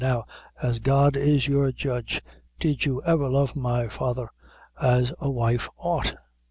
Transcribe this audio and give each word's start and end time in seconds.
Now, 0.03 0.25
as 0.59 0.79
God 0.79 1.15
is 1.15 1.45
to 1.45 1.71
judge 1.73 2.15
you, 2.15 2.21
did 2.57 2.85
you 2.85 3.03
ever 3.03 3.29
love 3.29 3.55
my 3.55 3.87
father 3.87 4.29
as 4.81 5.13
a 5.19 5.29
wife 5.29 5.69
ought?" 5.77 6.15